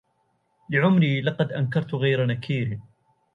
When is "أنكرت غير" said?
1.51-2.25